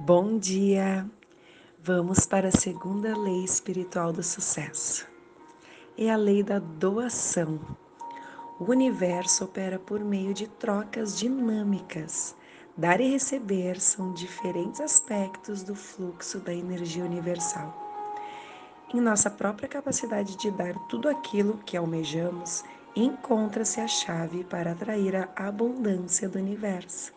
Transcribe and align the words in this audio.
Bom 0.00 0.38
dia! 0.38 1.08
Vamos 1.80 2.26
para 2.26 2.48
a 2.48 2.50
segunda 2.50 3.16
lei 3.16 3.44
espiritual 3.44 4.12
do 4.12 4.24
sucesso. 4.24 5.06
É 5.96 6.10
a 6.10 6.16
lei 6.16 6.42
da 6.42 6.58
doação. 6.58 7.60
O 8.58 8.68
universo 8.72 9.44
opera 9.44 9.78
por 9.78 10.00
meio 10.00 10.34
de 10.34 10.48
trocas 10.48 11.16
dinâmicas. 11.16 12.34
Dar 12.76 13.00
e 13.00 13.08
receber 13.08 13.80
são 13.80 14.12
diferentes 14.12 14.80
aspectos 14.80 15.62
do 15.62 15.76
fluxo 15.76 16.40
da 16.40 16.52
energia 16.52 17.04
universal. 17.04 17.72
Em 18.92 19.00
nossa 19.00 19.30
própria 19.30 19.68
capacidade 19.68 20.36
de 20.36 20.50
dar 20.50 20.74
tudo 20.88 21.08
aquilo 21.08 21.58
que 21.64 21.76
almejamos, 21.76 22.64
encontra-se 22.96 23.80
a 23.80 23.86
chave 23.86 24.42
para 24.42 24.72
atrair 24.72 25.14
a 25.14 25.28
abundância 25.36 26.28
do 26.28 26.36
universo 26.36 27.12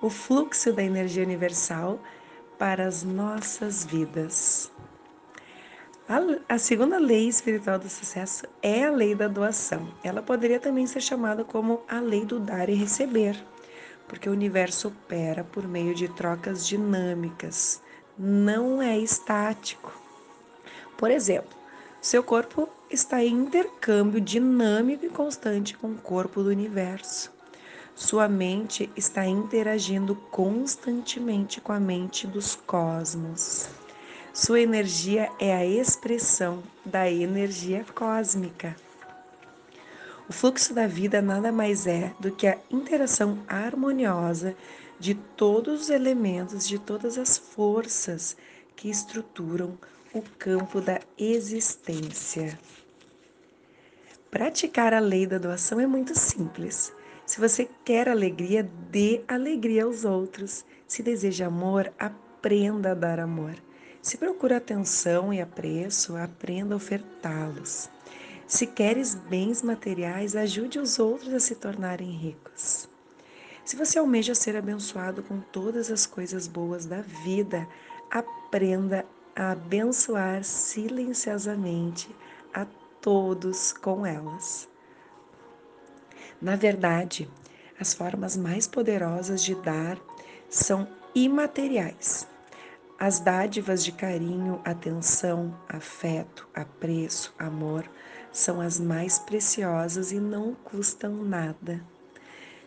o 0.00 0.08
fluxo 0.08 0.72
da 0.72 0.82
energia 0.82 1.24
universal 1.24 1.98
para 2.56 2.86
as 2.86 3.02
nossas 3.02 3.84
vidas. 3.84 4.70
A, 6.08 6.54
a, 6.54 6.58
segunda 6.58 6.98
lei 6.98 7.28
espiritual 7.28 7.78
do 7.78 7.88
sucesso 7.88 8.44
é 8.62 8.84
a 8.84 8.90
lei 8.90 9.14
da 9.14 9.28
doação. 9.28 9.92
Ela 10.02 10.22
poderia 10.22 10.58
também 10.60 10.86
ser 10.86 11.00
chamada 11.00 11.44
como 11.44 11.82
a 11.88 12.00
lei 12.00 12.24
do 12.24 12.38
dar 12.38 12.68
e 12.68 12.74
receber, 12.74 13.36
porque 14.06 14.28
o 14.28 14.32
universo 14.32 14.88
opera 14.88 15.44
por 15.44 15.66
meio 15.66 15.94
de 15.94 16.08
trocas 16.08 16.66
dinâmicas, 16.66 17.82
não 18.16 18.80
é 18.80 18.96
estático. 18.98 19.92
Por 20.96 21.10
exemplo, 21.10 21.58
seu 22.00 22.22
corpo 22.22 22.68
está 22.90 23.22
em 23.22 23.34
intercâmbio 23.34 24.20
dinâmico 24.20 25.04
e 25.04 25.10
constante 25.10 25.76
com 25.76 25.88
o 25.88 25.98
corpo 25.98 26.42
do 26.42 26.48
universo. 26.48 27.37
Sua 27.98 28.28
mente 28.28 28.88
está 28.96 29.26
interagindo 29.26 30.14
constantemente 30.30 31.60
com 31.60 31.72
a 31.72 31.80
mente 31.80 32.28
dos 32.28 32.54
cosmos. 32.54 33.68
Sua 34.32 34.60
energia 34.60 35.28
é 35.40 35.52
a 35.52 35.66
expressão 35.66 36.62
da 36.86 37.10
energia 37.10 37.84
cósmica. 37.96 38.76
O 40.28 40.32
fluxo 40.32 40.72
da 40.72 40.86
vida 40.86 41.20
nada 41.20 41.50
mais 41.50 41.88
é 41.88 42.14
do 42.20 42.30
que 42.30 42.46
a 42.46 42.56
interação 42.70 43.42
harmoniosa 43.48 44.54
de 45.00 45.14
todos 45.14 45.82
os 45.82 45.90
elementos, 45.90 46.68
de 46.68 46.78
todas 46.78 47.18
as 47.18 47.36
forças 47.36 48.36
que 48.76 48.88
estruturam 48.88 49.76
o 50.14 50.22
campo 50.38 50.80
da 50.80 51.00
existência. 51.18 52.56
Praticar 54.30 54.94
a 54.94 55.00
lei 55.00 55.26
da 55.26 55.36
doação 55.36 55.80
é 55.80 55.86
muito 55.86 56.16
simples. 56.16 56.96
Se 57.28 57.38
você 57.38 57.68
quer 57.84 58.08
alegria, 58.08 58.62
dê 58.90 59.22
alegria 59.28 59.84
aos 59.84 60.06
outros. 60.06 60.64
Se 60.86 61.02
deseja 61.02 61.48
amor, 61.48 61.92
aprenda 61.98 62.92
a 62.92 62.94
dar 62.94 63.20
amor. 63.20 63.54
Se 64.00 64.16
procura 64.16 64.56
atenção 64.56 65.30
e 65.30 65.38
apreço, 65.38 66.16
aprenda 66.16 66.74
a 66.74 66.78
ofertá-los. 66.78 67.90
Se 68.46 68.66
queres 68.66 69.14
bens 69.14 69.60
materiais, 69.60 70.34
ajude 70.34 70.78
os 70.78 70.98
outros 70.98 71.34
a 71.34 71.38
se 71.38 71.54
tornarem 71.54 72.12
ricos. 72.12 72.88
Se 73.62 73.76
você 73.76 73.98
almeja 73.98 74.34
ser 74.34 74.56
abençoado 74.56 75.22
com 75.22 75.38
todas 75.38 75.90
as 75.90 76.06
coisas 76.06 76.48
boas 76.48 76.86
da 76.86 77.02
vida, 77.02 77.68
aprenda 78.10 79.04
a 79.36 79.50
abençoar 79.50 80.42
silenciosamente 80.42 82.08
a 82.54 82.66
todos 83.02 83.70
com 83.70 84.06
elas. 84.06 84.66
Na 86.40 86.54
verdade, 86.56 87.28
as 87.80 87.94
formas 87.94 88.36
mais 88.36 88.66
poderosas 88.66 89.42
de 89.42 89.54
dar 89.56 89.98
são 90.48 90.86
imateriais. 91.14 92.28
As 92.98 93.20
dádivas 93.20 93.84
de 93.84 93.92
carinho, 93.92 94.60
atenção, 94.64 95.56
afeto, 95.68 96.48
apreço, 96.54 97.34
amor 97.38 97.88
são 98.32 98.60
as 98.60 98.78
mais 98.78 99.18
preciosas 99.18 100.12
e 100.12 100.18
não 100.18 100.54
custam 100.54 101.12
nada. 101.24 101.80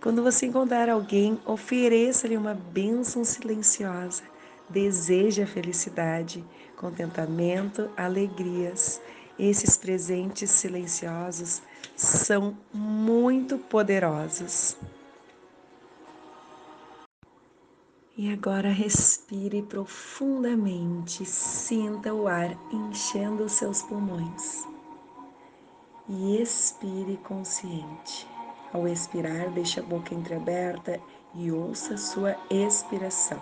Quando 0.00 0.22
você 0.22 0.46
encontrar 0.46 0.88
alguém, 0.88 1.40
ofereça-lhe 1.46 2.36
uma 2.36 2.54
bênção 2.54 3.24
silenciosa. 3.24 4.22
Deseje 4.68 5.42
a 5.42 5.46
felicidade, 5.46 6.44
contentamento, 6.76 7.90
alegrias. 7.96 9.00
Esses 9.38 9.76
presentes 9.76 10.50
silenciosos 10.50 11.62
são 11.96 12.56
muito 12.72 13.58
poderosos. 13.58 14.76
E 18.16 18.32
agora 18.32 18.68
respire 18.68 19.62
profundamente, 19.62 21.24
sinta 21.24 22.14
o 22.14 22.28
ar 22.28 22.56
enchendo 22.72 23.44
os 23.44 23.52
seus 23.52 23.82
pulmões. 23.82 24.64
E 26.08 26.40
expire 26.40 27.16
consciente. 27.24 28.28
Ao 28.72 28.86
expirar, 28.86 29.50
deixe 29.50 29.80
a 29.80 29.82
boca 29.82 30.14
entreaberta 30.14 31.00
e 31.34 31.50
ouça 31.50 31.96
sua 31.96 32.36
expiração. 32.50 33.40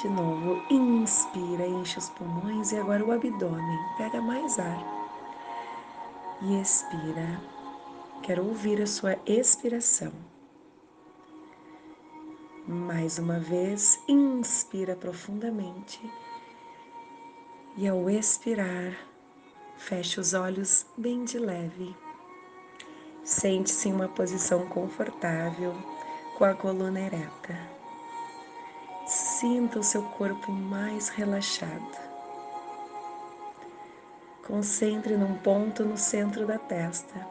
De 0.00 0.08
novo, 0.08 0.62
inspira, 0.70 1.66
enche 1.66 1.98
os 1.98 2.08
pulmões 2.10 2.70
e 2.70 2.78
agora 2.78 3.04
o 3.04 3.10
abdômen. 3.10 3.78
Pega 3.96 4.20
mais 4.20 4.58
ar 4.60 4.99
e 6.42 6.60
expira. 6.60 7.40
Quero 8.22 8.46
ouvir 8.46 8.80
a 8.82 8.86
sua 8.86 9.16
expiração. 9.26 10.12
Mais 12.66 13.18
uma 13.18 13.38
vez, 13.38 13.98
inspira 14.06 14.94
profundamente 14.94 16.00
e 17.76 17.88
ao 17.88 18.10
expirar, 18.10 18.94
feche 19.76 20.20
os 20.20 20.34
olhos 20.34 20.84
bem 20.96 21.24
de 21.24 21.38
leve. 21.38 21.96
Sente-se 23.24 23.88
em 23.88 23.92
uma 23.92 24.08
posição 24.08 24.66
confortável, 24.66 25.74
com 26.36 26.44
a 26.44 26.54
coluna 26.54 27.00
ereta. 27.00 27.56
Sinta 29.06 29.78
o 29.78 29.82
seu 29.82 30.02
corpo 30.02 30.50
mais 30.52 31.08
relaxado. 31.08 32.09
Concentre 34.50 35.16
num 35.16 35.36
ponto 35.36 35.84
no 35.84 35.96
centro 35.96 36.44
da 36.44 36.58
testa. 36.58 37.24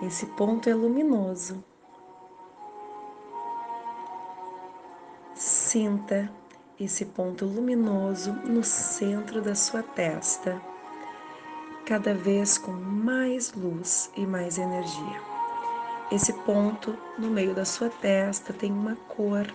Esse 0.00 0.24
ponto 0.24 0.70
é 0.70 0.72
luminoso. 0.72 1.64
Sinta 5.34 6.32
esse 6.78 7.06
ponto 7.06 7.44
luminoso 7.44 8.32
no 8.44 8.62
centro 8.62 9.42
da 9.42 9.56
sua 9.56 9.82
testa, 9.82 10.62
cada 11.86 12.14
vez 12.14 12.56
com 12.56 12.70
mais 12.70 13.52
luz 13.52 14.12
e 14.16 14.24
mais 14.24 14.58
energia. 14.58 15.20
Esse 16.12 16.32
ponto 16.44 16.96
no 17.18 17.28
meio 17.28 17.52
da 17.52 17.64
sua 17.64 17.90
testa 17.90 18.52
tem 18.52 18.70
uma 18.70 18.94
cor, 19.08 19.52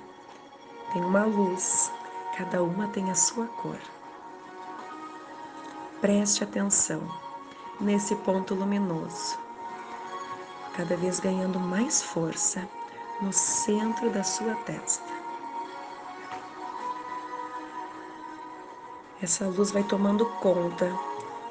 tem 0.92 1.02
uma 1.02 1.24
luz, 1.24 1.90
cada 2.38 2.62
uma 2.62 2.90
tem 2.90 3.10
a 3.10 3.16
sua 3.16 3.48
cor. 3.48 3.80
Preste 6.02 6.44
atenção 6.44 7.02
nesse 7.80 8.16
ponto 8.18 8.54
luminoso, 8.54 9.38
cada 10.76 10.96
vez 10.96 11.20
ganhando 11.20 11.60
mais 11.60 12.04
força 12.04 12.68
no 13.20 13.34
centro 13.34 14.12
da 14.12 14.24
sua 14.24 14.54
testa. 14.58 15.12
Essa 19.20 19.48
luz 19.48 19.72
vai 19.72 19.84
tomando 19.84 20.28
conta 20.40 20.88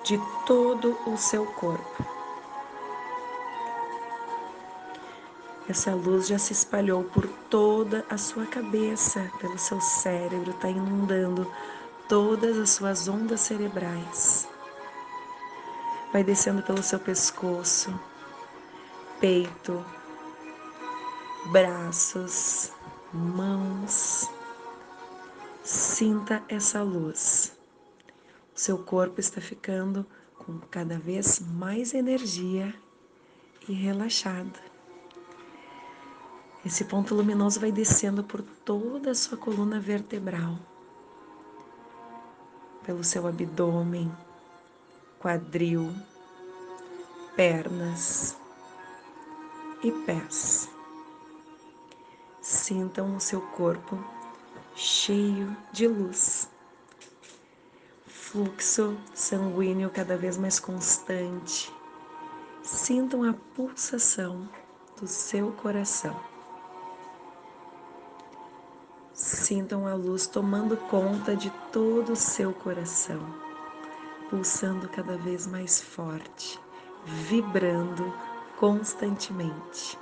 de 0.05 0.17
todo 0.47 0.97
o 1.05 1.17
seu 1.17 1.45
corpo. 1.45 2.05
Essa 5.69 5.93
luz 5.93 6.29
já 6.29 6.39
se 6.39 6.53
espalhou 6.53 7.03
por 7.03 7.27
toda 7.51 8.07
a 8.09 8.17
sua 8.17 8.47
cabeça, 8.47 9.29
pelo 9.41 9.59
seu 9.59 9.81
cérebro, 9.81 10.53
está 10.53 10.69
inundando 10.69 11.51
todas 12.09 12.57
as 12.57 12.71
suas 12.71 13.09
ondas 13.09 13.41
cerebrais. 13.41 14.46
Vai 16.17 16.25
descendo 16.25 16.63
pelo 16.63 16.83
seu 16.83 16.99
pescoço, 16.99 17.93
peito, 19.21 19.85
braços, 21.53 22.73
mãos. 23.13 24.27
Sinta 25.63 26.43
essa 26.49 26.83
luz. 26.83 27.55
O 28.55 28.59
seu 28.59 28.79
corpo 28.79 29.21
está 29.21 29.43
ficando 29.43 30.07
com 30.39 30.59
cada 30.71 30.99
vez 30.99 31.39
mais 31.39 31.93
energia 31.93 32.75
e 33.69 33.75
relaxado. 33.75 34.59
Esse 36.65 36.87
ponto 36.87 37.15
luminoso 37.15 37.61
vai 37.61 37.71
descendo 37.71 38.25
por 38.25 38.41
toda 38.41 39.11
a 39.11 39.15
sua 39.15 39.37
coluna 39.37 39.79
vertebral 39.79 40.59
pelo 42.87 43.05
seu 43.05 43.27
abdômen, 43.27 44.11
quadril, 45.21 45.93
pernas 47.35 48.37
e 49.83 49.91
pés. 49.91 50.69
Sintam 52.41 53.17
o 53.17 53.21
seu 53.21 53.41
corpo 53.41 53.99
cheio 54.75 55.57
de 55.73 55.89
luz. 55.89 56.49
Fluxo 58.07 58.97
sanguíneo 59.15 59.91
cada 59.91 60.17
vez 60.17 60.37
mais 60.37 60.61
constante. 60.61 61.73
Sintam 62.63 63.23
a 63.25 63.33
pulsação 63.55 64.49
do 65.01 65.07
seu 65.07 65.53
coração. 65.53 66.21
Sintam 69.13 69.87
a 69.87 69.95
luz 69.95 70.27
tomando 70.27 70.77
conta 70.77 71.35
de 71.35 71.51
todo 71.73 72.13
o 72.13 72.17
seu 72.17 72.53
coração, 72.53 73.21
pulsando 74.31 74.89
cada 74.89 75.17
vez 75.17 75.47
mais 75.47 75.81
forte, 75.81 76.61
vibrando 77.05 78.13
constantemente, 78.59 79.99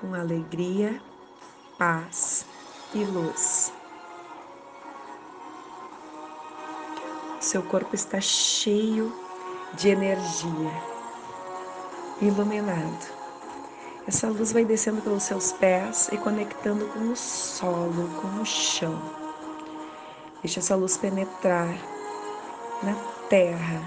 com 0.00 0.14
alegria, 0.14 1.00
paz 1.78 2.44
e 2.94 3.04
luz. 3.04 3.72
Seu 7.40 7.62
corpo 7.62 7.94
está 7.94 8.20
cheio 8.20 9.12
de 9.74 9.88
energia, 9.90 10.82
iluminado. 12.20 13.18
Essa 14.06 14.28
luz 14.28 14.52
vai 14.52 14.64
descendo 14.64 15.02
pelos 15.02 15.22
seus 15.22 15.52
pés 15.52 16.08
e 16.10 16.16
conectando 16.16 16.86
com 16.88 17.12
o 17.12 17.16
solo, 17.16 18.08
com 18.20 18.40
o 18.40 18.44
chão. 18.44 18.98
Deixa 20.42 20.60
essa 20.60 20.74
luz 20.74 20.96
penetrar 20.96 21.68
na 22.82 23.17
terra. 23.28 23.82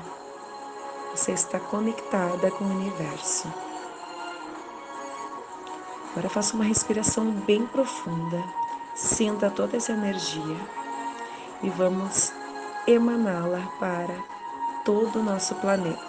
Você 1.15 1.31
está 1.31 1.59
conectada 1.59 2.51
com 2.51 2.63
o 2.63 2.69
universo. 2.69 3.51
Agora 6.11 6.29
faça 6.29 6.55
uma 6.55 6.63
respiração 6.63 7.31
bem 7.31 7.65
profunda. 7.65 8.43
Sinta 8.95 9.49
toda 9.49 9.77
essa 9.77 9.93
energia 9.93 10.57
e 11.63 11.69
vamos 11.69 12.31
emaná-la 12.85 13.67
para 13.79 14.15
todo 14.85 15.19
o 15.19 15.23
nosso 15.23 15.55
planeta. 15.55 15.99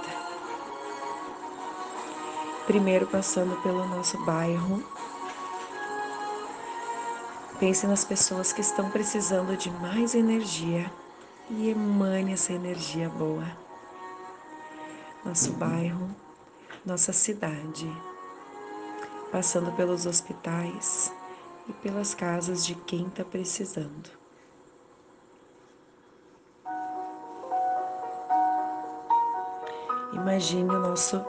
Primeiro 2.66 3.06
passando 3.06 3.56
pelo 3.62 3.86
nosso 3.86 4.22
bairro. 4.24 4.82
Pense 7.58 7.86
nas 7.86 8.04
pessoas 8.04 8.52
que 8.52 8.60
estão 8.60 8.90
precisando 8.90 9.56
de 9.56 9.70
mais 9.70 10.14
energia 10.14 10.90
e 11.50 11.70
emane 11.70 12.32
essa 12.32 12.52
energia 12.52 13.08
boa. 13.08 13.46
Nosso 15.24 15.52
bairro, 15.52 16.08
nossa 16.84 17.12
cidade. 17.12 17.90
Passando 19.30 19.72
pelos 19.72 20.04
hospitais 20.06 21.12
e 21.68 21.72
pelas 21.72 22.14
casas 22.14 22.66
de 22.66 22.74
quem 22.74 23.06
está 23.06 23.24
precisando. 23.24 24.10
Imagine 30.12 30.70
o 30.70 30.80
nosso 30.80 31.24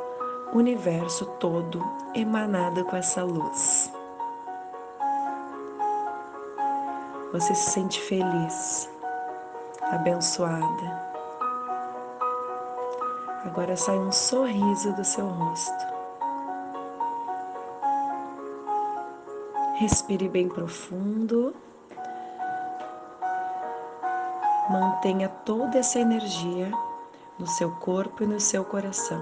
universo 0.53 1.25
todo 1.39 1.81
emanado 2.13 2.83
com 2.85 2.95
essa 2.95 3.23
luz. 3.23 3.91
Você 7.31 7.55
se 7.55 7.71
sente 7.71 7.99
feliz, 8.01 8.89
abençoada. 9.91 11.13
Agora 13.45 13.75
sai 13.75 13.97
um 13.97 14.11
sorriso 14.11 14.93
do 14.93 15.03
seu 15.03 15.27
rosto. 15.27 15.93
Respire 19.75 20.29
bem 20.29 20.47
profundo. 20.47 21.53
Mantenha 24.69 25.27
toda 25.27 25.79
essa 25.79 25.99
energia 25.99 26.71
no 27.37 27.45
seu 27.45 27.69
corpo 27.71 28.23
e 28.23 28.27
no 28.27 28.39
seu 28.39 28.63
coração. 28.63 29.21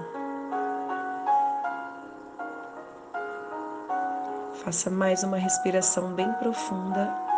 Faça 4.64 4.88
mais 4.88 5.24
uma 5.24 5.36
respiração 5.36 6.12
bem 6.12 6.32
profunda. 6.34 7.31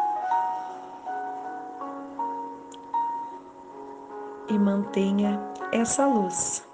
Mantenha 4.65 5.39
essa 5.71 6.07
luz. 6.07 6.67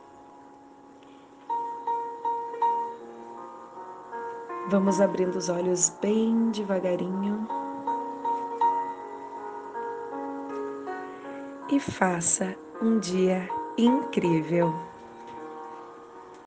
Vamos 4.69 5.00
abrindo 5.00 5.34
os 5.34 5.48
olhos 5.48 5.90
bem 6.00 6.50
devagarinho. 6.50 7.48
E 11.69 11.81
faça 11.81 12.56
um 12.81 12.98
dia 13.00 13.48
incrível. 13.76 14.89